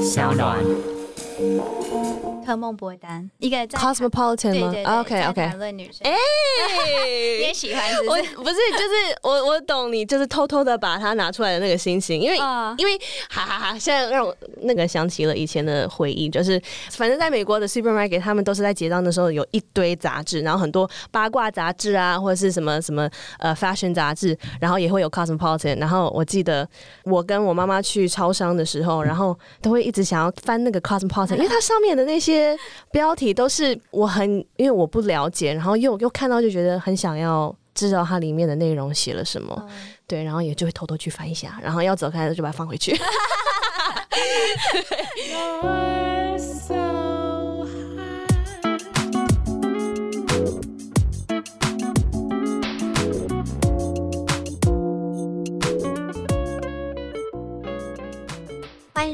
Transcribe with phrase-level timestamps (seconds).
[0.00, 0.58] 小暖。
[2.52, 4.70] 科梦波丹，一个在 Cosmopolitan 吗？
[4.70, 5.46] 对对对，OK OK。
[5.48, 6.12] 谈论女生，哎，
[7.38, 8.16] 你 也喜欢是不我？
[8.16, 12.92] 不是，就是我我懂你，就是偷偷的把它拿出来的那个心情，因为、哦因为
[13.30, 16.60] 哈哈哈，现在让我那个想起了以前的回忆，就是
[16.90, 23.08] 反正在美国的 supermarket，他们都是在结账的时候有一堆杂志，然后很多八卦杂志啊，或者是什么什么
[23.38, 26.68] 呃 fashion 杂志，然后也会有 Cosmopolitan，然后我记得
[27.04, 32.41] 我跟我妈妈去超商的时候，然后都会一直想要翻那个 Cosmopolitan， 因为它上面的那些
[32.90, 39.68] 标题都是我很因为我不了解，然后又又看到就觉得很想要知道它里面的内容写了什么，
[40.06, 42.96] 对，然后也就会偷偷去翻一下，然后要走开了就把它放回去。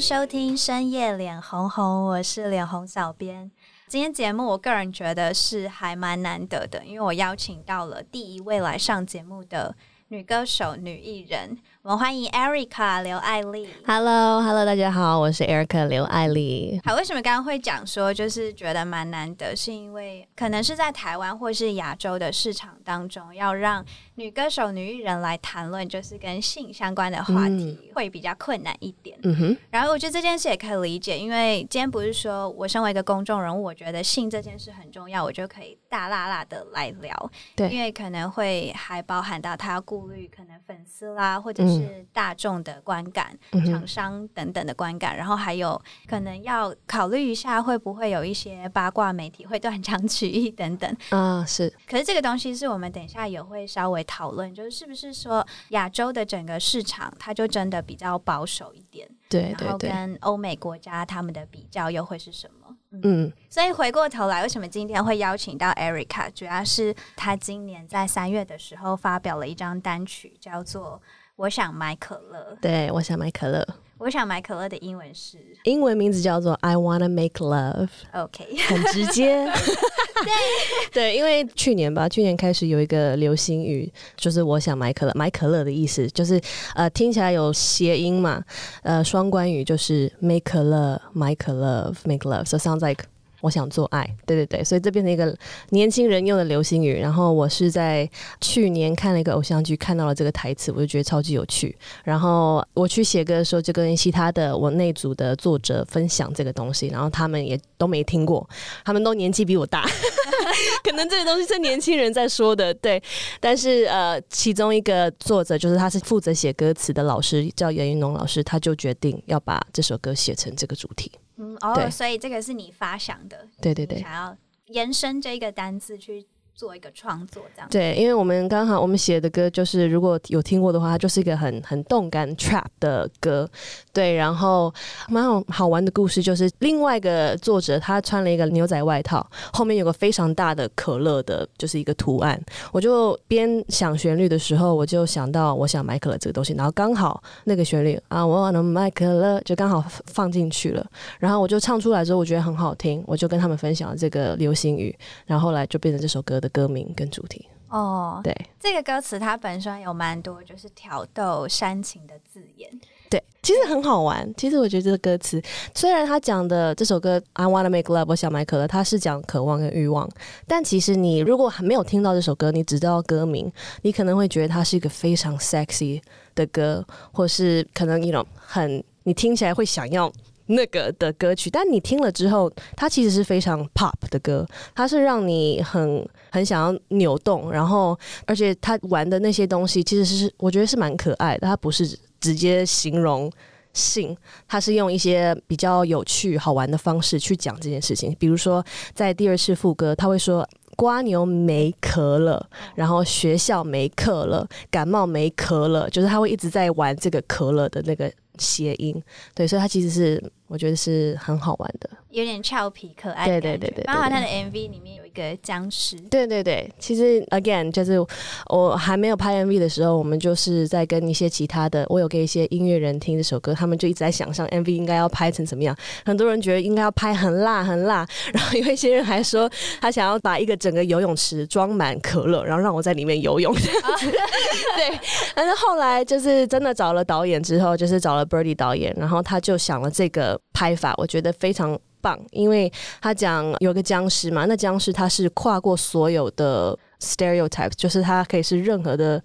[0.00, 3.50] 收听深夜脸红红，我是脸红小编。
[3.88, 9.74] 今天节目我个人觉得是还蛮难得的，因为我邀请到了第一位来上节目的
[10.08, 11.58] 女歌手、女艺人。
[11.82, 13.68] 我们欢迎 Erica 刘艾丽。
[13.86, 16.80] Hello，Hello，大家好，我是 Erica 刘艾丽。
[16.84, 19.54] 好，为什么刚刚会讲说就是觉得蛮难得？
[19.54, 23.82] 是因为可能是在台湾或是亚洲的市场当中，要让
[24.16, 29.16] 女歌手、女艺人来谈论就是跟性相关的话题，会比较困难一点。
[29.22, 37.30] 嗯哼，然后我觉得这件事也可以理解，因为今天不是说我身为一个公众人物，我觉得性这件事很重要，我就可以大辣辣的来聊。
[37.54, 50.96] 对因为可能会还包含到他要顾虑可能粉丝啦，或者是大众的观感、嗯厂商等等的观感，然后还有可能要考虑一下会不会有一些八卦媒体会断章取义等等。
[51.10, 59.08] 啊，是，可是这个东西是我们等一下也会稍微讨论，就是是不是说亚洲的整个市场，它就真的比较保守一点。
[59.28, 62.74] 对对对，然后跟欧美国家他们的比较又会是什么？
[62.92, 66.30] 嗯，嗯，所以回过头来，为什么今天会邀请到 Erica？
[66.32, 70.98] 主要是她今年在三月的时候发表了一张单曲，叫做
[71.38, 72.38] 《我想买可乐》。
[72.60, 73.64] 对，我想买可乐，
[73.96, 78.44] 我想买可乐的英文是 英文名字叫做 I wanna make love，OK。
[78.66, 79.46] 很直接。
[80.24, 80.32] 对
[80.90, 86.40] 对，因为去年吧，去年开始有一个流行语，就是我想买可乐，买可乐的意思就是
[86.74, 88.42] 呃听起来有谐音嘛，
[88.82, 93.04] 呃双关语就是 make 可乐，买可乐，make love，so sounds like。
[93.40, 95.36] 我想做爱，对对对，所以这变成一个
[95.70, 96.98] 年轻人用的流行语。
[97.00, 98.08] 然后我是在
[98.40, 101.76] 去年看了一个偶像剧，看到了这个台词，我就觉得超级有趣。
[102.02, 108.48] 然后我去写歌的时候，就跟其他的我那组的作者分享这个东西，然后他们也都没听过，
[108.84, 109.86] 他们都年纪比我大，
[110.82, 113.00] 可能这个东西是年轻人在说的，对。
[113.40, 121.12] 但是呃，其中一个作者就是他是负责写歌词的老师，叫严云龙老师，他就决定要把这首歌写成这个主题。
[121.38, 124.00] 嗯，哦，所以这个是你发想的，对对对。
[124.00, 126.26] 想要延伸这个单字去
[126.58, 127.68] 做一个创作，这样。
[127.70, 133.48] 对，因为我们刚好我们写的歌就是如果有听过的话，它就是一个很很动感 trap 的歌。
[133.92, 134.74] 对，然后
[135.08, 142.40] 蛮好好玩的故事就是另外一个作者他穿了一个牛仔外套，后面有个非常大的可乐的，就是一个图案。
[142.72, 150.84] 我就边想旋律的时候，我就想到我想买可乐这个东西，然后刚好那个旋律啊，我能买可乐就刚好放进去了。
[151.20, 154.92] 然后我就唱出来之后，我觉得很好听，我就跟他们分享了这个流行语，
[155.24, 157.46] 然后后来就变成这首歌的歌名跟主题。
[157.68, 158.34] 哦，对。
[158.58, 162.70] 这个歌词它本身有蛮多就是挑逗煽情的字眼。
[163.10, 164.30] 对，其实很好玩。
[164.36, 165.42] 其实我觉得这个歌词，
[165.74, 170.06] 虽然他讲的这首歌《I Wanna Make Love》，我想买可乐，他是讲渴望跟欲望，
[170.46, 176.02] 但其实你如果还没有听到这首歌，你只知道歌名，你可能会觉得它是一个非常 sexy
[176.34, 180.12] 的歌，或是可能一种很你听起来会想要
[180.44, 181.48] 那个的歌曲。
[181.48, 191.98] 但你听了之后，它其实是非常 pop 的歌，它是让你很很想要扭动，然后而且他玩的那些东西，其实是我觉得是蛮可爱的，他不是。
[192.20, 193.30] 直接形容
[193.72, 194.16] 性，
[194.48, 198.12] 他是用一些比较有趣、好玩的方式去讲这件事情。
[198.18, 198.60] 比如说，
[198.92, 200.44] 在第二次副歌，他会说
[200.74, 202.44] “瓜牛没壳了”，
[202.74, 209.00] 然后学校没课了，感冒没壳了，就是他会一直在玩这个“壳了”的那个谐音。
[209.32, 213.26] 对，所以他其实是我觉得是很好玩的，有点俏皮可爱。
[213.26, 215.96] 对对对对，对，包括他的 MV 里面有一个僵尸。
[216.10, 217.98] 对对对，其实 again 就是
[218.46, 225.76] 我还没有拍 MV 的时候，我们就是在跟一些其他的，我有给一些音乐人听这首歌，他们就一直在想象 MV 应该要拍成怎么样。
[226.04, 229.50] 很多人觉得应该要拍很辣很辣，然后有一些人还说
[229.80, 233.52] 他想要把一个整个游泳池装满可乐，然后让我在里面游泳。
[233.58, 235.00] 对，
[235.34, 241.78] 但是后来就是真的找了导演之后，就是找了 Birdy 导演，然后他就想了这个拍法，我觉得非常。
[242.00, 249.22] 棒，因为他讲有个僵尸嘛，那僵尸他是跨过所有的 stereotypes，就是他可以是任何的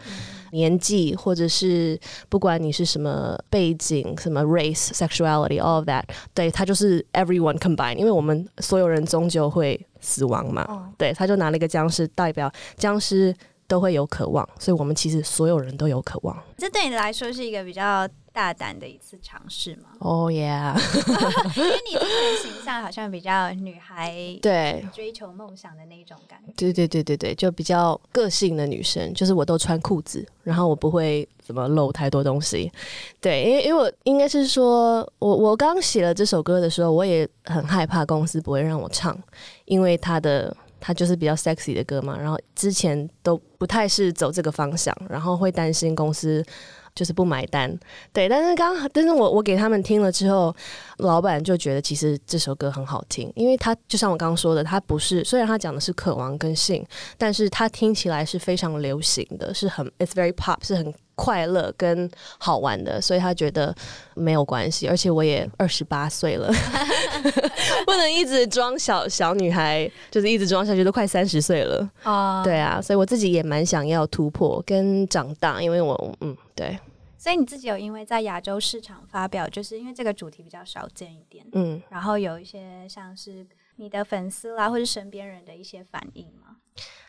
[0.52, 2.00] 年纪，或者是
[2.30, 6.04] 不管你是什么背景、什么 race、sexuality、all of that，
[6.34, 13.34] 对，他就是 everyone combined，因为我们所有人终究会死亡嘛，哦、对，他就拿了一个僵尸代表僵尸
[13.68, 16.38] 都会有渴望，所以我们其实所有人都有渴望。
[16.58, 19.90] 这对你来说是一个比较大胆的一次尝试吗？
[20.00, 20.74] 哦，yeah，
[21.56, 26.52] 因为你这个形象好像比较女孩，对，追求梦想的那种感觉。
[26.58, 32.72] 对对对对对，就比较个性的女生，就是我都穿裤子，然后我不会怎么露太多东西。
[33.22, 39.16] 对，因为因为我应该是说，我我刚写了这首歌的时候，我也很害怕公司不会让我唱，
[39.66, 46.44] 因为他的他就是比较 sexy 的歌嘛，然后之前都不太是走这个方向，然后会担心公司。
[46.96, 47.76] 就是不买单，
[48.12, 50.56] 对，但是刚，但是我我给他们听了之后，
[50.98, 56.86] 老板就觉得其实这首歌很好听，因为他就像我刚刚说的，他不是虽然他讲的是渴望跟性，
[57.18, 63.74] 但是他听起来是非常流行的，是很 it's very pop，是很快乐跟好玩的，所以他觉得
[64.16, 66.52] 没有关系，而且我也二十八岁了，
[67.86, 72.44] 不能一直装小小女孩，就是一直装下去，都快三十岁了啊，uh.
[72.44, 76.36] 对啊，所以我自己也蛮想要突破跟长大，因为我嗯。
[76.56, 76.78] 对，
[77.18, 83.44] 所以你自己有因为在亚洲市场发表，就是因为这个主题比较少见一点，嗯，然后有一些像是
[83.78, 86.58] 你的粉丝啦，或是身边人的一些反应吗？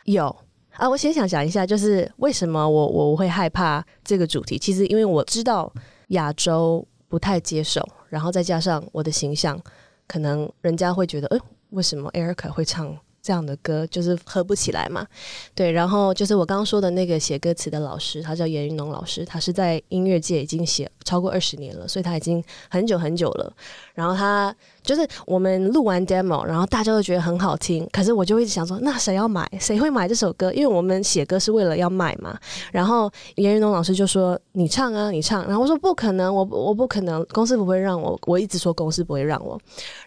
[0.04, 0.34] 有
[0.76, 4.58] 啊，我先想想一下，就是为什么我我会害怕这个主题？
[4.58, 5.72] 其实因为我知道
[6.08, 9.60] 亚洲不太接受，然后再加上我的形象，
[10.06, 11.38] 可能人家会觉得，哎，
[11.70, 12.96] 为什么 Erica 会唱？
[13.24, 15.06] 这样的歌就是合不起来嘛，
[15.54, 15.72] 对。
[15.72, 23.50] 然后就是我刚刚说的那个写歌词的老师，他叫严云龙老师，他是在音乐界已经写超过二十年了，所以他已经很久很久了。
[23.94, 29.50] 然后他就是我们录完 demo，然后大家都觉得很好听，可是我就一直想说，那谁要买？
[29.58, 30.52] 谁会买这首歌？
[30.52, 32.38] 因为我们写歌是为了要卖嘛。
[32.72, 39.58] 然后严云龙老师就说：“你唱啊，你唱。”然后我说：“不可能，我我不可能，公司不会让我。”我一直说公司不会让我。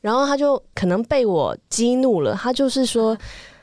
[0.01, 3.06] 然后他就可能被我激怒了，他就是说。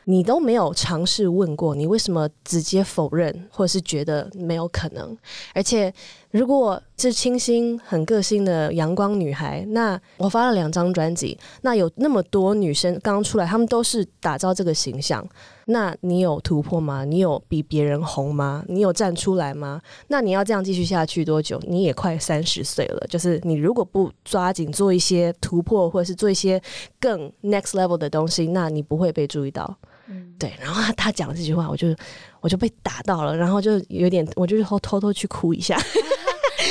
[0.05, 5.17] 你都没有尝试问过，你为什么直接否认，或者是觉得没有可能？
[5.55, 5.93] 而且，
[6.35, 15.25] 如果是清新、很个性的阳光女孩，那我发了两张专辑，那有那么多女生刚出来，她们都是打造这个形象，
[15.67, 17.05] 那你有突破吗？
[17.05, 18.65] 你有比别人红吗？
[18.67, 19.81] 你有站出来吗？
[20.09, 21.57] 那你要这样继续下去多久？
[21.69, 26.61] 你也快三十岁了，就是你如果不抓紧做一些突破，或者是做一些
[26.99, 29.73] 更 next level 的东西，那你不会被注意到。
[30.09, 31.95] 嗯，对，然后他他讲这句话，我就
[32.41, 35.79] 我就被打到了，然后就有点，我就偷偷偷去哭一下。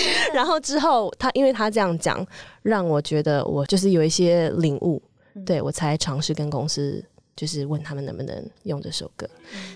[0.33, 2.25] 然后之后他因为他这样讲，
[2.61, 5.01] 让我觉得我就是有一些领悟，
[5.45, 7.03] 对，我才尝试跟公司
[7.35, 9.27] 就是问他们能不能用这首歌。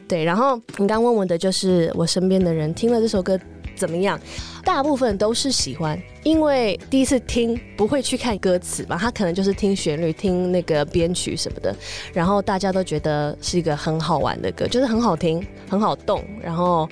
[0.08, 3.40] 对，然后你刚问我的就是我身边的人听了这首歌。
[3.76, 4.20] 怎么样？
[4.66, 11.74] 大部分都是喜欢，因为第一次听不会去看歌词嘛，他可能就是听旋律、听那个编曲什么的，
[12.12, 16.88] 然后大家都觉得是一个很好玩的歌，就是很好听、很好动，然后。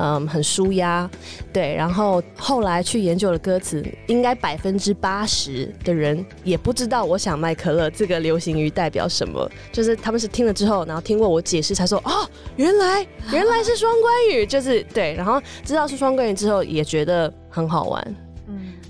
[0.00, 1.10] 嗯，很舒压，
[1.52, 1.74] 对。
[1.74, 15.14] 然后后来去研究了歌词，应该百分之八十的人也不知道我想卖可乐这个流行语代表什么，就是他们是听了之后，然后听过我解释才说，哦，原来原来是双关语，就是对。
[15.14, 18.16] 然后知道是双关语之后，也觉得很好玩。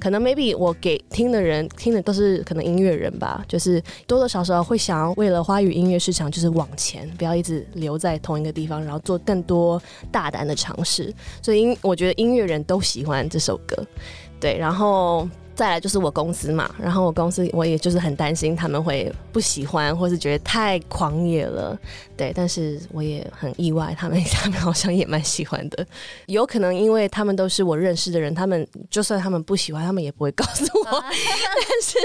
[0.01, 11.13] 可能 maybe 我给听的人听的都是可能音乐人吧，就是多多少少会想要为了花语音乐市场就是往前，不要一直留在同一个地方，然后做更多大胆的尝试。
[11.43, 13.77] 所以音，我觉得音乐人都喜欢这首歌，
[14.41, 15.29] 对，然后。
[15.59, 21.77] 再来就是我公司嘛，然后我公司我也就是很担心他们会不喜欢，或是觉得太狂野了，
[22.17, 22.33] 对。
[22.33, 25.85] 但是我也很意外，他们他们好像也蛮喜欢的。
[26.27, 30.97] 有可能因为他们都是我认识的人，他们就算他们不喜欢，他们也不会告诉我。
[30.97, 31.99] 啊、 但是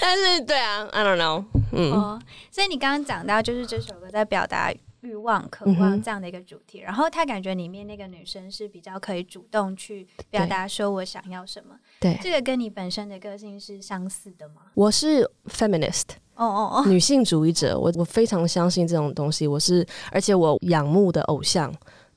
[0.00, 1.92] 但是对啊，I don't know，嗯。
[1.92, 2.18] 哦，
[2.50, 4.72] 所以你刚刚讲到就是这首歌在表达。
[5.04, 11.76] 欲望、渴望这样的一个主题，嗯、然后他感觉里面那个女生是比较可以主动去表达，说我想要什么。
[12.00, 14.62] 对，这个跟你本身的个性是相似的吗？
[14.74, 19.46] 我是 feminist，哦哦哦，女性主义者，我我非常相信这种东西。
[19.46, 21.72] 我是，而且我仰慕的偶像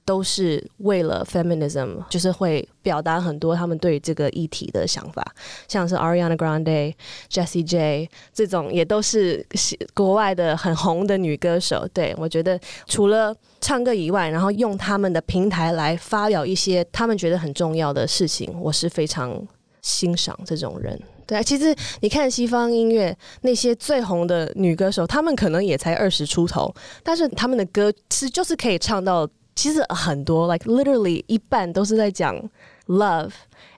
[0.08, 5.22] 都是为了 feminism，就是会表达很多他们对这个议题的想法，
[5.68, 6.94] 像是 Ariana Grande、
[7.30, 9.46] Jessie J 这种，也都是
[9.94, 11.86] 国外的很红的女歌手。
[11.94, 19.46] 对，我觉得除了唱歌以外，然后用他们的平台来发表一些他们觉得很重要的事情，我是非常
[19.82, 20.98] 欣赏这种人。
[21.26, 26.74] 对啊，其实你看西方音乐那些最红的女歌手，她们可能也才二十出头，
[27.04, 32.38] 但是她们的歌是就是可以唱到，其实很多，like literally 一半都是在讲
[32.86, 33.32] love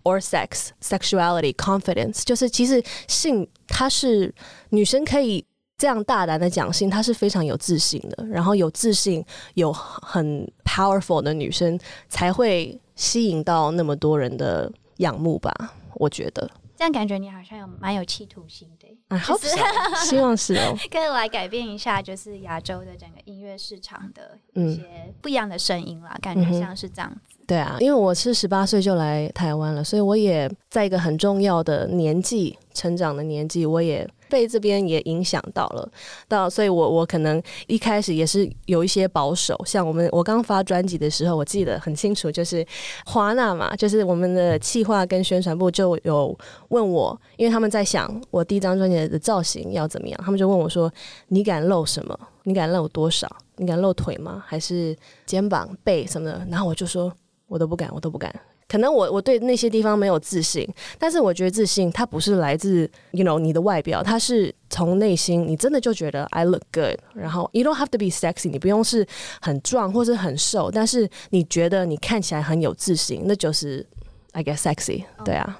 [0.04, 4.36] or sex, sexuality, confidence，就是其实性，她是
[4.72, 5.46] 女生可以
[5.78, 15.54] 这样大胆的讲性，她是非常有自信的，然后有自信、有很 powerful 的女生才会吸引到那么多人的仰慕吧，
[15.94, 16.52] 我觉得。
[16.80, 19.36] 这样感觉你好像有蛮有企图心的，啊，好，
[20.06, 27.36] 希望是哦， 可以来改变一下，就是亚洲的整个音乐市场的一些不一样的声音啦，嗯、感觉像是这样子。
[27.46, 34.10] 对啊，因为我是十八岁就来台湾了，所以我也在一个很重要的年纪成长的年纪，我也。
[34.30, 35.92] 被这边也影响到了，
[36.28, 42.66] 到所以我我可能一开始也是有一些保守，像我们我刚发专辑的时候，我记得很清楚，就是
[43.06, 46.38] 华纳嘛，就是我们的企划跟宣传部就有
[46.70, 50.92] 问我，因为他们在想我第一张专辑的造型要怎么样，他们就问我说
[51.28, 52.18] ：“你敢露什么？
[52.44, 53.28] 你敢露多少？
[53.58, 54.44] 你敢露腿吗？
[54.46, 54.96] 还是
[55.26, 57.12] 肩膀、背什么的？”然后我就说
[57.48, 58.34] ：“我都不敢，我都不敢。”
[58.70, 60.66] 可能我我对那些地方没有自信，
[60.98, 69.06] 但是我觉得自信它不是来自 you know 你的外表，它是从内心，你真的就觉得 I look good，然后 you don't have to be sexy，你不用是
[69.42, 73.86] 很壮或是很瘦，但是你觉得你看起来很有自信，那就是
[74.34, 75.60] I guess sexy，对啊，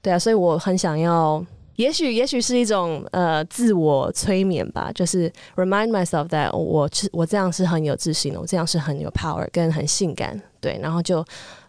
[0.00, 1.44] 对啊，所以我很想要。
[1.76, 11.22] 也许，也许是一种呃自我催眠吧，就是 remind myself that 我是我这样是很有自信的，我这样是很有 power 跟很性感，对，然后就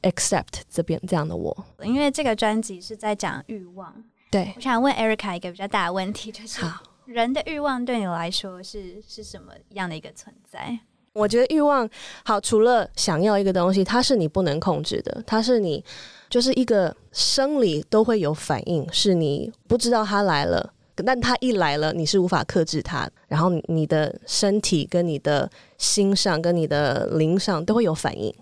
[0.04, 1.66] accept 这边这样的我。
[1.84, 3.94] 因为这个专辑是在讲欲望，
[4.32, 10.80] 对，我想问 Erica 一个比较大的问题， 就是好人的欲望对你来说是是什么样的一个存在？
[11.12, 11.90] 我觉得欲望
[12.24, 15.84] 好，除了想要一个东西，它是你不能控制的，它是你。
[16.28, 28.34] 就是一个生理都会有反应，是你不知道它来了，但它一来了，你是无法克制它，然后你的身体跟你的心上跟你的灵上都会有反应，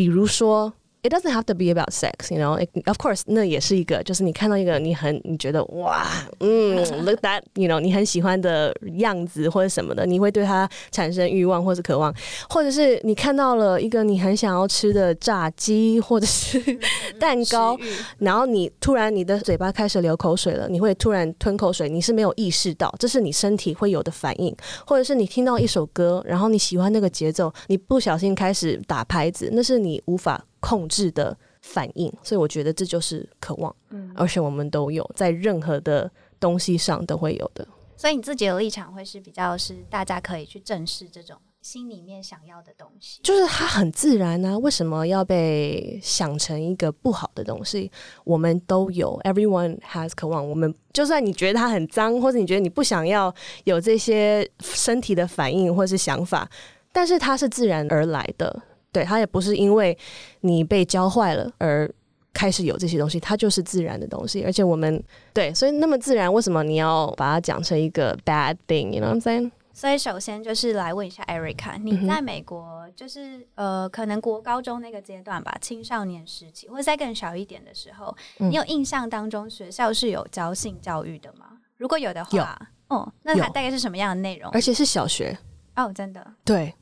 [0.00, 0.72] 比如说。
[1.02, 2.58] It doesn't have to be about sex, you know.
[2.62, 6.06] It, of course，那也是一个，就是你看到一个你很你觉得哇，
[6.40, 6.76] 嗯，
[7.06, 12.14] look that, you know，你很喜欢的样子或者什么的，你会对它产生欲望或是渴望，
[12.50, 16.60] 或者是你看到了一个你很想要吃的炸鸡或者是
[17.18, 17.78] 蛋糕，
[18.18, 24.54] 然后你突然你的嘴巴开始流口水了，你会突然吞口水，你是没有意识到，这是你身体会有的反应，
[24.86, 30.44] 或者是你听到一首歌，然后你喜欢那个节奏，你不小心开始打拍子，那是你无法。
[30.60, 37.66] 控制的反应，所以我觉得这就是渴望，嗯，而且我们都有在任何的东西上都会有的。
[37.96, 47.92] 所以你自己的立场会是比较是大家可以去正视这种心里面想要的东西，就是它很自然啊，为什么要被想成一个不好的东西？
[48.24, 50.48] 我们都有，everyone has 渴望。
[50.48, 56.48] 我们就算你觉得它很脏，或者你觉得你不想要有这些身体的反应或是想法，
[56.92, 58.62] 但是它是自然而来的。
[58.92, 59.96] 对，它也不是因为
[60.40, 61.90] 你被教坏了而
[62.32, 64.42] 开始有这些东西，它就是自然的东西。
[64.44, 69.50] 而且我们对，所以那么自然，为什么你要把它讲成一个 bad thing？You know what I'm saying？
[69.72, 81.46] 所以首先就是来问一下 Erica，你在美国就是、嗯、呃，可能国高中那个阶段吧，青少年时期，或者再更小一点的时候，嗯、你有印象当中学校是有教性教育的吗？
[81.76, 84.50] 如果有的话，哦，那它大概是什么样的内容？
[84.50, 85.38] 而且是小学
[85.76, 86.74] 哦，真的对。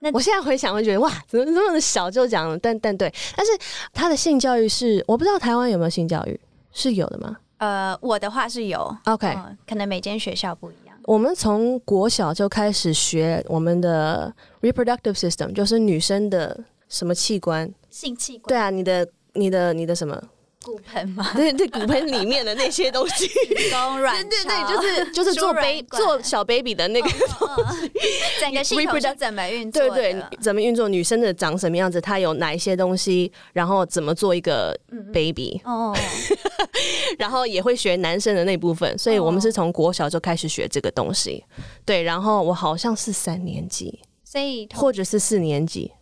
[0.00, 2.56] 那我现在回想，会觉得哇，怎么这么小就讲了？
[2.58, 3.52] 但但对，但是
[3.92, 6.38] 他的性教育是，我不知道台湾有没有性教育，
[6.72, 7.36] 是有的吗？
[7.58, 10.96] 呃，我的话是有，OK，、呃、可能每间学校不一样。
[11.02, 16.56] 我们从国小就开始学我们的 reproductive system，就是女生的
[16.88, 17.68] 什么器官？
[17.90, 18.46] 性器官？
[18.46, 20.22] 对啊，你的、你的、你的什么？
[20.68, 21.26] 骨盆吗？
[21.34, 27.18] 对对，骨盆里面的那些东西，子宫、卵巢，对对对，就是就是做 baby 做小 baby 的那个东
[27.80, 27.90] 西，
[28.38, 29.88] 整个系统是怎么运作？
[29.88, 30.86] 对对，怎么运作？
[30.88, 31.98] 女生的长什么样子？
[31.98, 33.32] 她有哪一些东西？
[33.54, 34.78] 然后怎么做一个
[35.12, 35.58] baby？
[35.64, 35.96] 哦，
[37.18, 41.42] 然后也会学男生的那部分，所以我们是从国小就开始学这个东西。
[41.86, 45.97] 对，然后我好像是三年级，所以或者是四年级，对。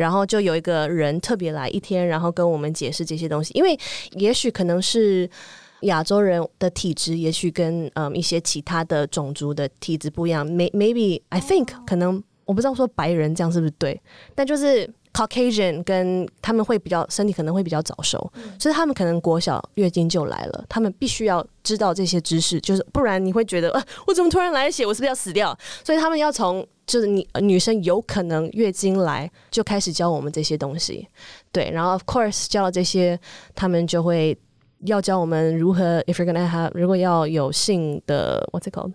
[0.00, 3.52] 然后就有一个人特别来一天，然后跟我们解释这些东西。
[3.52, 3.78] 因为
[4.12, 5.28] 也许可能是
[5.82, 10.48] 亚洲人的体质也许跟嗯一些其他的种族的体质不一样。
[10.48, 14.00] May maybe I think 可能我不知道说白人这样是不是对，
[14.34, 25.56] 但就是 Caucasian 跟他们会比较身体可能会比较早熟，嗯、所以他们可能国小月经就来了，他们必须要知道这些知识，就是不然你会觉得呃，我怎么突然来血，我是不是要死掉？
[25.84, 31.06] 所以他们要从就是你女生有可能月经来就开始教我们这些东西，
[31.50, 33.18] 对，然后 of course 教了这些，
[33.54, 34.36] 他们就会
[34.84, 38.92] 要教我们如何 if you're gonna have 如果要有性的 what's it called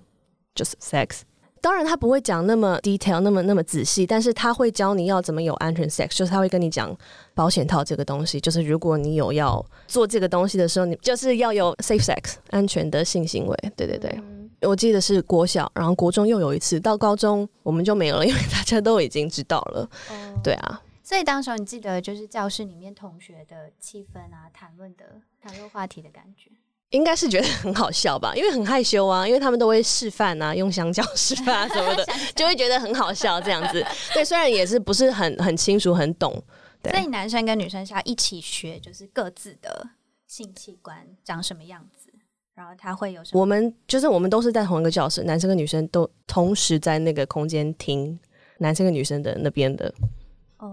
[0.56, 1.22] just sex。
[1.66, 6.96] 当然，他不会讲那么 detail，那么那么仔细，但是他会教你要怎么有安全 sex，就是他会跟你讲
[7.34, 13.58] 保险套这个东西，就是如果你有要做这个东西的时候，你就是要有 safe sex，安全的性行为。
[13.76, 19.90] 对对对，嗯、我记得是国小，然后国中又有一次，到高中我们就没有了，因为大家都已经知道了。
[20.12, 26.52] 哦、对啊，所以当时你记得就是教室里面同学的气氛啊，谈论的谈论话题的感觉。
[26.92, 33.86] 应该是觉得很好笑吧，因为很害羞啊，因为他们都会示范啊，用香蕉 示范啊什么的，就会觉得很好笑这样子。
[34.14, 36.42] 对，虽然也是不是很很清楚很懂。
[36.82, 39.88] 对，所以男生跟女生是要一起学，就是各自的
[40.28, 42.14] 性器官长什么样子，
[42.54, 43.42] 然后他会有什么？
[43.42, 48.18] 我们就是我们都是在同一个教室，男生跟女生都同时在那个空间听
[48.60, 49.92] 男生跟女生的那边的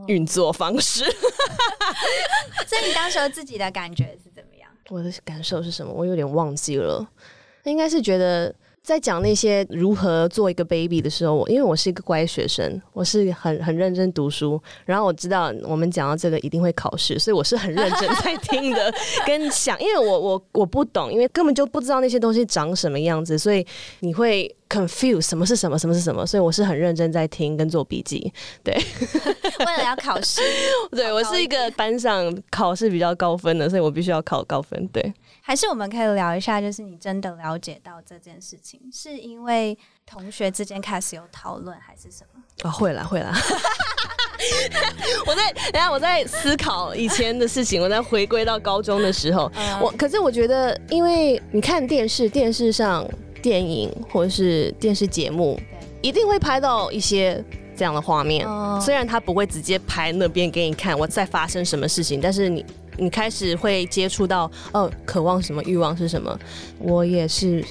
[0.07, 1.03] 运作方式。
[2.69, 4.32] 所以你当时自己的感觉是？
[4.89, 5.93] 我的感受是什么？
[5.93, 7.07] 我有点忘记了，
[7.65, 18.93] 应该是觉得在讲那些如何做一个 baby 的时候，我因为我是一个乖学生，我是很很认真读书，然后我知道我们讲到这个一定会考试，所以我是很认真在听的，
[19.25, 23.65] 跟想，因为我我我不懂，因为根本就不知道那些东西长什么样子，所以
[24.01, 28.33] 你会 confuse 什么是什么，什么是什么，所以我是很认真在听跟做笔记，
[28.65, 28.73] 对，
[29.67, 30.41] 为了要考试，
[30.93, 35.13] 对我是一个班上考试比较高分的，所以我必须要考高分，对。
[35.45, 39.77] 还是我们可以聊一下，就是你真的了解到这件事情，是因为
[40.07, 42.41] 同学之间开始有讨论，还是什么？
[42.63, 43.33] 啊、哦，会啦，会啦。
[45.27, 53.05] 我在等下我在思考以前的事情，我在回归到高中的时候，嗯、我可是我觉得，因为你看电视，电视上
[53.43, 55.59] 电影或者是电视节目，
[56.01, 57.45] 一定会拍到一些
[57.77, 58.47] 这样的画面。
[58.47, 62.65] 哦、虽然他不会直接拍那边给你看我在发生什么事情，但是你。
[62.99, 66.39] 你开始会接触到哦，渴望什么，欲望是什么？
[66.79, 67.65] 我也是，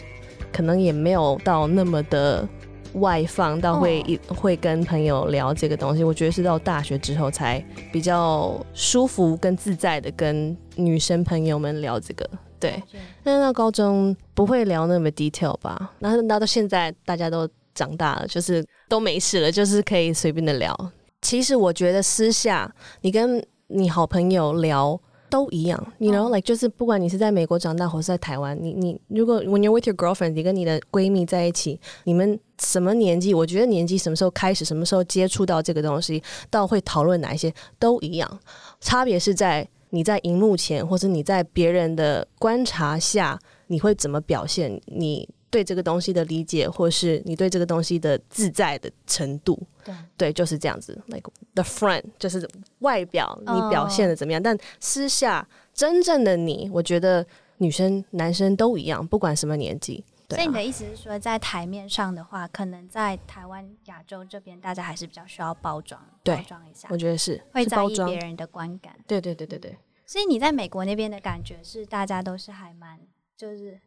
[0.52, 2.46] 可能也没有到那么的
[2.94, 4.40] 外放，到会一、oh.
[4.40, 6.04] 会跟朋友聊这个东西。
[6.04, 12.28] 我觉得是到大学之后才比较舒服跟自在的跟女生朋友们聊这个。
[12.62, 12.84] 对，
[13.24, 15.92] 但是到高中不会聊那么 detail 吧？
[16.00, 20.92] 然后到现在大家都长大了，就是都没事了，就是可以随便的聊。
[21.22, 25.00] 其实我觉得私下你跟你好朋友聊。
[25.32, 33.34] 都一样，你 you know like 就是不管你是在美国长大，或是在台湾，你你如果 when you're with your girlfriend，你跟你的闺蜜在一起，你们什么年纪？
[33.34, 38.40] 我觉得年纪什么时候开始，什么时候接触到这个东西，到会讨论哪一些都一样，
[38.82, 45.30] 差别是在你在荧幕前，或是你在别人的观察下，你会怎么表现你。
[45.52, 50.98] 对这个东西的理解，或是你对这个东西的自在的程度，对，对，就是这样子。
[51.08, 52.50] Like the front，就是
[52.80, 54.46] 外表你表现的怎么样，oh.
[54.46, 57.28] 但私下真正的你，我觉得
[57.58, 60.02] 女生男生都一样，不管什么年纪。
[60.32, 60.42] 对啊。
[60.42, 66.88] 所以你的意思是说，在台面上的话，可能在台湾、亚洲这边，大家还是比较需要包装，对，包装一下。
[66.92, 68.96] 我觉得是会在意别人的观感。
[69.08, 69.78] 对对对对对。
[70.06, 73.00] 所以你在美国那边的感觉是，大家都是还蛮
[73.36, 73.80] 就是。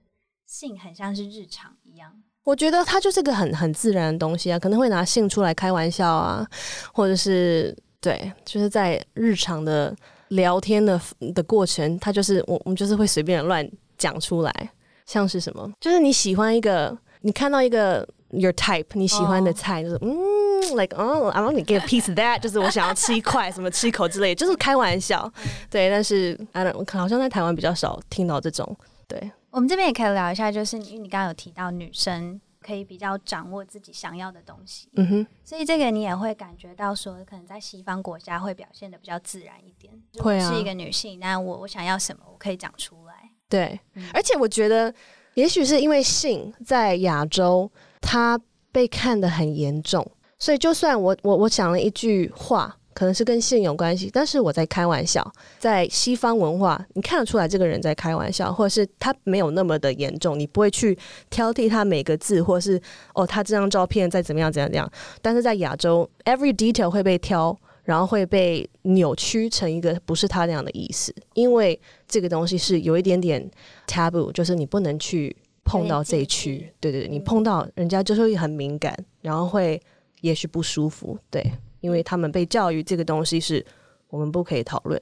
[0.46, 6.46] 性很像是日常一样，我觉得它就是个很很自然的东西啊，可能会拿性出来开玩笑啊，
[6.92, 9.96] 或者是对，就是在日常的
[10.28, 11.00] 聊天的
[11.34, 14.70] 的过程，它就是我我们就是会随便乱讲出来，
[15.06, 20.02] 像是什么，就是你喜欢一个，你看到一个 your type 你喜欢的菜，就是、oh.
[20.02, 25.30] 嗯，like 哦、oh,，I want to get a piece of that，就是我想要吃一块什么吃一口之类， 就是开玩笑，
[25.70, 29.30] 对，但是 I don't，好像在台湾比较少听到这种，对。
[29.50, 39.92] 我们这边也可以聊一下，就是因为你刚刚有提到女生可以比较掌握自己想要的东西，嗯哼，所以这个你也会感觉到说，可能在西方国家会表现的比较自然一点。
[40.18, 43.03] 会啊，是一个女性，那我我想要什么，我可以讲出来。
[43.48, 44.92] 对，嗯、而且我觉得，
[45.34, 48.40] 也许是因为性在亚洲，它
[48.72, 50.06] 被看得很严重，
[50.38, 52.76] 所以就算我我我讲了一句话。
[52.94, 55.20] 可能是跟性有关系，但是我在开玩笑。
[55.58, 60.96] 在西方文化，你看得出来这个人在开玩笑，或者是他没有那么的严重，你不会去
[61.28, 62.80] 挑剔他每个字，或是
[63.12, 64.88] 哦，他这张照片再怎么样怎样怎样。
[65.20, 73.48] 但是在亚洲，every detail 会被挑，然后会被扭曲成一个不是他那样的意思，因为这个东西是有一点点
[73.86, 79.80] taboo，就是你不能去碰到这一区，对对对，你碰到人家就是会很敏感，然后会
[80.22, 81.44] 也许不舒服，对，
[81.80, 83.64] 因为他们被教育这个东西是
[84.08, 85.00] 我们不可以讨论，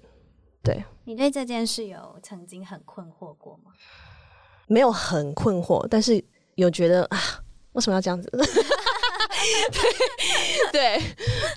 [0.62, 0.82] 对。
[1.04, 3.72] 你对这件事有曾经很困惑过吗？
[4.68, 6.22] 没有很困惑，但是
[6.54, 7.18] 有觉得啊，
[7.72, 8.30] 为什么要这样子？
[9.72, 11.02] 对， 对，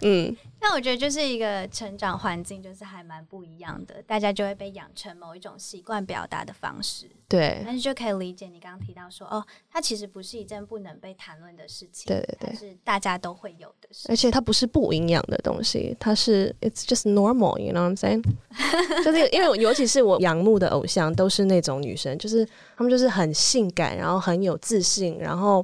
[0.02, 0.36] 嗯。
[0.68, 7.08] 那我觉得就是一个成长环境，就是还蛮不一样的，大家就会被养成某一种习惯表达的方式。
[7.30, 12.08] 对，但是就可以理解你刚刚提到说，哦，它其实不是一件不能被谈论的事情。
[12.08, 14.08] 对对对，是大家都会有的事。
[14.10, 18.24] 而且它不是不营养的东西，它是 it's just normal，you know what I'm saying？
[19.06, 22.44] 就是因为尤其是我仰慕的偶像都是那种女生，就是
[22.76, 25.64] 她们就是很性感，然后很有自信，然后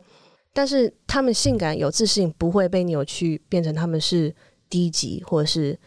[0.54, 4.32] 但是她们性感有自信不会被扭曲变成她们是。
[4.72, 5.78] 低级或者是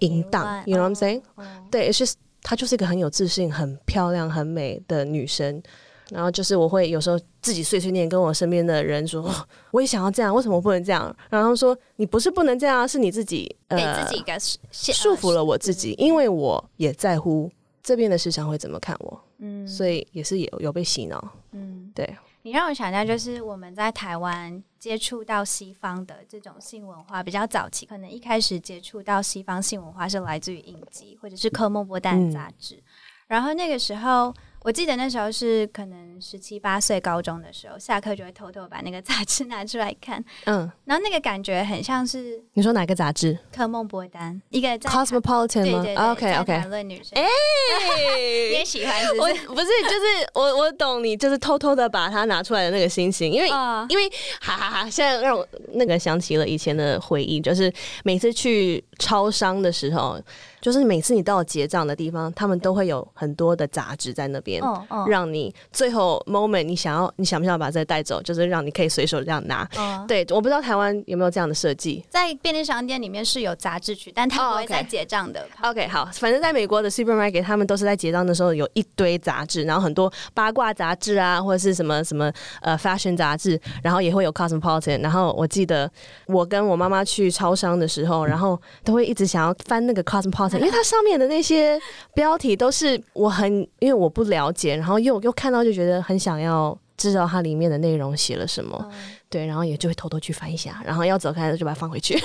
[0.00, 5.62] 淫荡，you know what I'm saying？、Oh, 对，it's just 她就是一个很有自信、很漂亮、很美的女生。
[6.10, 9.34] 然后就是我会有时候自己碎碎念，跟我身边的人说，
[9.70, 11.14] 我也想要这样，为什么不能这样？
[11.30, 14.38] 然后说你不是不能这样，是你自己呃给自己一个
[14.70, 17.50] 束缚了我自己，因为我也在乎
[17.82, 22.14] 这边的市场会怎么看我，嗯，所以也是有有被洗脑，嗯，对。
[22.44, 32.82] 你让我想到，就是我们在台湾接触到西方的这种性文化比较早期，可能一开始接触到西方性文化是来自于影集或者是科莫波丹杂志，嗯、
[33.28, 34.32] 然后那个时候。
[34.64, 40.24] 我记得那时候是可能十七八岁高中的时候，下课就会偷偷把那个杂志拿出来看。
[40.44, 43.38] 嗯，然后那个感觉很像是你说哪个杂志？
[43.54, 45.82] 科梦波丹，一个在 Cosmopolitan 吗？
[45.82, 46.52] 对对对，OK OK。
[46.60, 49.48] 谈论女生，哎、欸， 你也喜欢是不是？
[49.48, 54.08] 我不是，就是我我懂你，就是偷偷的把它拿出来的那个心情，因为、哦、因为
[54.40, 57.70] 哈哈哈，现在让我那个想起了以前的回忆，就是
[58.02, 60.18] 每次去超商的时候。
[60.64, 68.22] 就是每次你到结账的地方，他们都会有很多的杂志在那边，哦哦、让你最后 moment 你想要，你想不想把这带走？
[68.22, 69.68] 就是让你可以随手这样拿。
[69.76, 72.02] 哦、对，我不知道台湾有没有这样的设计。
[72.08, 75.46] 在便利商店里面是有杂志区，但它不会在结账的。
[75.60, 85.02] Oh, OK，, 好，反正在美国的 supermarket，他们都是在结账的时候有一堆杂志，然后很多八卦杂志啊，或者是什么什么呃 fashion 杂志，然后也会有 cosmopolitan。
[85.02, 85.90] 然后我记得
[86.26, 90.53] 我跟我妈妈去超商的时候，然后都会一直想要翻那个 cosmopolitan。
[90.58, 91.80] 因为它上面的那些
[92.14, 98.92] 标题都是我很，因为我不了解，然后又又看到就觉得很想要知道它里面的内容写了什么，嗯、
[99.28, 102.18] 对，然后也就会偷偷去翻一下，然后要走开就把它放回去。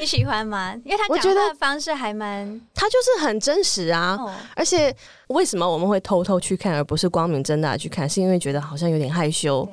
[0.00, 0.74] 你喜欢吗？
[0.84, 4.16] 因为他讲话的方式还蛮，他就是很真实啊。
[4.18, 4.94] 哦、而且
[5.28, 8.08] 为什么我们会偷偷去看，而不是光明正大去看？
[8.08, 9.64] 是因为觉得好像有点害羞，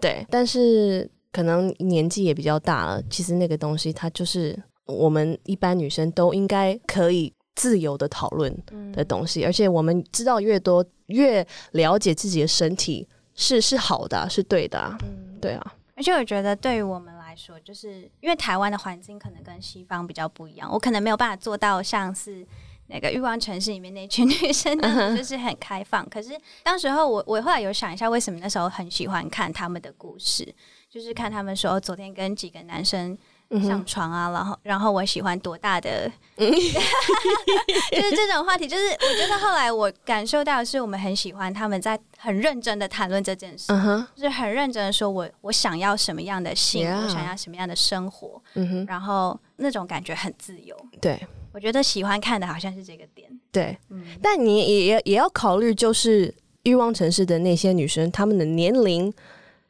[0.00, 0.26] 对，对。
[0.28, 4.58] 但是可能年纪也比较大了，其实那个东西它就是。
[4.86, 8.54] 我们一般女生都应该可以自由的讨论
[8.92, 15.74] 的东西，嗯、而且我们知道越多，越了解自己的身体是是好的，是对的，嗯、对啊。
[15.96, 22.46] 而且我觉得对于我们来说，就是因为台湾的环境可能跟西方比较不一样，我可能没有办法做到像是
[22.88, 24.78] 那个欲望城市里面那群女生，
[25.16, 26.06] 就是很开放。
[26.08, 30.54] 可是当时候我我后来有想一下，为什么那时候很喜欢看他们的故事，
[30.90, 33.16] 就是看他们说昨天跟几个男生。
[33.64, 38.66] 上床啊，然后然后我喜欢多大的， 就是这种话题。
[38.66, 44.04] 就是我觉得后来我感受到的是，我们很喜欢他们在很认真的谈论这件事，uh.
[44.16, 48.88] 就是很认真的说我我想要什么样的性.我想要什么样的生活，uh.
[48.88, 50.76] 然后那种感觉很自由。
[51.00, 53.30] 对，我觉得喜欢看的好像是这个点。
[53.52, 59.14] 对，嗯，但你也也也要考虑，就是欲望城市的那些女生，她们的年龄。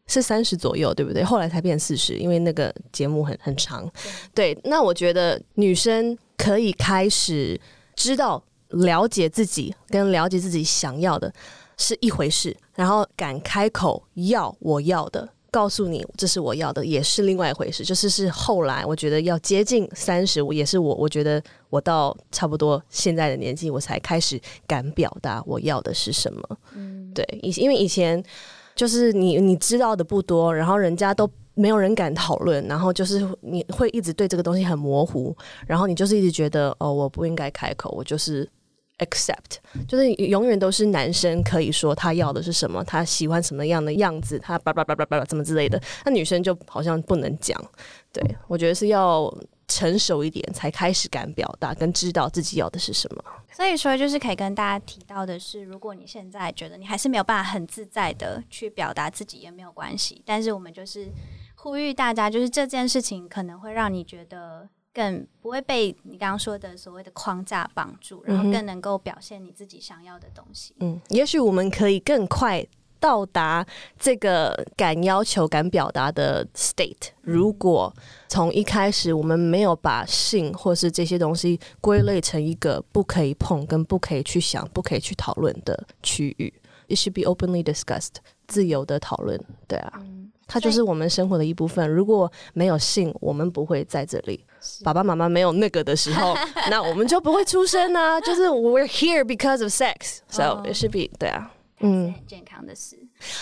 [0.09, 1.25] 是三十左右，对不对？
[1.25, 3.91] 后来才变四十，因为那个节目很很长。
[4.33, 7.61] 对，那我觉得女生可以开始
[7.97, 11.33] 知道、了解自己，跟了解自己想要的
[11.77, 17.85] 是一回事，然后敢开口要我要的，告诉你这是我要的，也是另外一回事。
[17.85, 26.59] 就是是后来，我觉得要接近三十，我也是我，我觉得我到差不多现在的年纪，我才开始敢表达我要的是什么。
[26.77, 28.23] 嗯，对，以因为以前。
[28.77, 35.35] 就是你你知道的不多，然后人家都没有人敢讨论，然后就是你会一直对这个东西很模糊，
[35.67, 38.49] 然后你就是一直觉得哦，我不应该开口，我就是
[38.99, 39.57] accept，
[39.89, 47.59] 就是永远都是男生可以说他要的是什么，他喜欢什么样的样子，他叭叭叭叭叭怎么之类的，那女生就好像不能讲。
[48.13, 49.35] 对，我觉得是要
[49.69, 53.25] 成熟一点才开始敢表达，跟知道自己要的是什么。
[53.53, 60.23] 所以说，就是可以跟大家提到的是，如果你现在觉得你还是没有办法很自在的去表达自己，也没有关系。
[60.25, 61.09] 但是我们就是
[61.55, 70.75] 呼吁大家，就是这件事情可能会让你觉得更不会被你刚刚说的所谓的框架绑住，然后更能够表现你自己想要的东西。
[70.81, 72.67] 嗯，也许我们可以更快。
[72.99, 73.65] 到达
[73.99, 77.09] 这个敢要求、敢表达的 state。
[77.23, 77.93] 如果
[78.29, 86.53] 从一开始我们没有把性或是这些东西归类成一个不可以碰、跟不可以去想、不可以去讨论的区域
[86.89, 89.41] ，it should be openly discussed，自由的讨论。
[89.67, 90.01] 对啊，
[90.47, 91.89] 它就是我们生活的一部分。
[91.89, 94.45] 如果没有性，我们不会在这里。
[94.83, 96.35] 爸爸妈妈没有那个的时候，
[96.71, 98.21] 那我们就不会出生啊。
[98.21, 101.53] 就是 we're here because of sex，so it should be 对啊。
[101.81, 102.99] 嗯，很健康的事。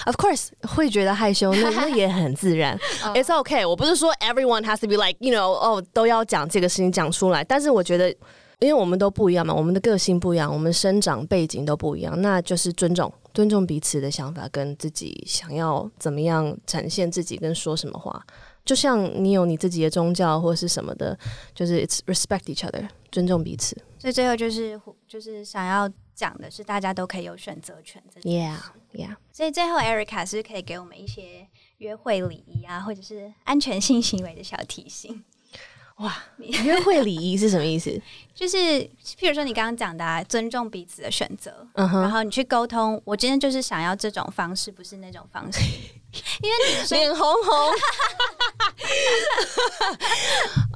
[0.07, 2.77] Of course，会觉得害羞，那那也很自然。
[3.05, 3.15] oh.
[3.17, 3.69] It's okay。
[3.69, 7.45] 我不是说 everyone has to be like you know，哦，都要讲这个事情讲出来。
[7.45, 8.11] 但是我觉得，
[8.59, 18.21] 因为我们都不一样嘛，我们的个性不一样，我们生长背景都不一样，那就是尊重，尊重彼此的想法跟自己想要怎么样展现自己跟说什么话。
[18.65, 21.17] 就像你有你自己的宗教或是什么的，
[21.55, 23.77] 就是 it's respect each other，尊重彼此。
[23.99, 25.89] 所以最后就是就是想要。
[26.15, 28.57] 讲的是大家都可以有选择权，Yeah
[28.93, 29.17] Yeah。
[29.33, 31.49] 所以最后，Erica 是是可以给我们一些
[31.79, 35.25] 约会礼仪啊，或者是安全性行为的小提醒？
[35.99, 38.01] 哇，约会礼仪是什么意思？
[38.35, 42.01] 就是譬如说你刚刚讲的、啊，尊重彼此的选择，uh -huh.
[42.01, 43.01] 然后你去沟通。
[43.05, 45.61] 我今天就是想要这种方式，不是那种方式，
[46.43, 47.75] 因为你脸红红。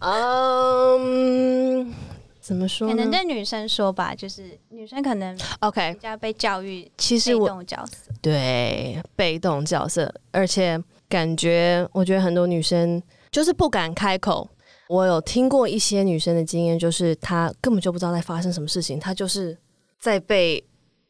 [0.03, 2.08] 嗯、um...。
[2.49, 2.89] 怎么说？
[2.89, 14.49] 可能对女生说吧，就是女生可能 OK 比较被教育其实我被动角色对被动角色，而且感觉我觉得很多女生就是不敢开口。
[14.89, 19.55] 我有听过一些女生的经验，就是她根本就不知道在发生什么事情，她就是
[20.01, 20.65] 在被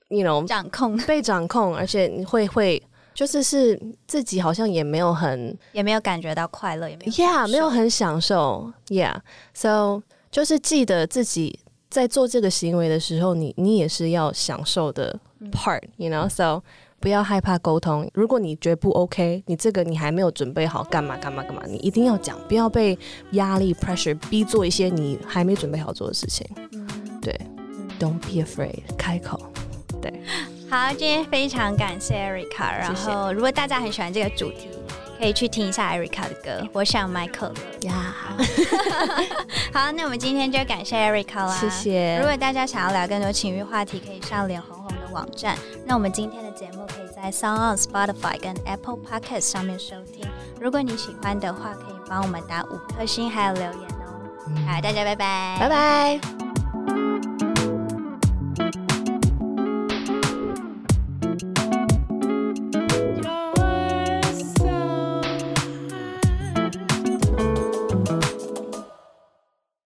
[0.09, 2.83] you know 掌控，被掌控，而且你会会
[3.15, 9.21] 就是是自己好像也没有很也没有感觉到快乐，也没有 Yeah 没有很享受 Yeah
[9.55, 10.03] so。
[10.31, 11.59] 就是记得自己
[11.91, 15.19] 在做这个行为的时候，你你也是要享受的
[15.51, 16.63] part，you know，so
[17.01, 18.11] 不要害怕沟通。
[18.13, 22.99] 如果你觉得不 OK，你这个你还没有准备好干嘛干嘛干嘛，你一定要讲，不要被
[23.33, 26.47] 压力 pressure 逼做一些你还没准备好做的事情。
[27.23, 27.35] 对
[27.99, 29.41] ，Don't be afraid，开口。
[30.03, 30.13] 对，
[30.69, 34.69] 好，今天非常感谢 Erica，然后如果大家很喜欢这个主题。
[35.19, 38.15] 可以去听一下 Erica 的歌，我想买可乐呀。
[39.75, 42.17] 好，那我们今天就感谢 Erica 啦，谢谢。
[42.19, 45.57] 如果大家想要聊更多情欲话题，可以上脸红红的网站。
[45.85, 50.25] 那我们今天的节目可以在 SoundOn、Spotify 跟 Apple Podcast 上面收听。
[50.61, 54.23] 如果你喜欢的话，可以帮我们打五颗星还有留言哦。
[54.67, 56.48] 好，大家拜拜，拜拜。